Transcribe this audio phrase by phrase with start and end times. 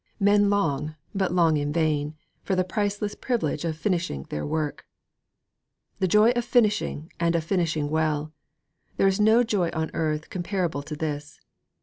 [0.19, 4.77] Men long, but long in vain, for the priceless privilege of finishing their work.
[4.77, 8.33] IV The joy of finishing and of finishing well!
[8.97, 11.39] There is no joy on earth comparable to this.